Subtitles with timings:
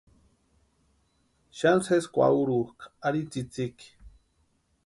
[1.57, 3.87] Xani sesi kwaurhukʼa ari tsïtsïki.